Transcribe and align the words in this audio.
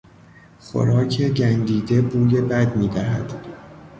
خوراک 0.59 1.17
گندیده 1.21 2.01
بوی 2.01 2.41
بد 2.41 2.75
میدهد. 2.75 3.33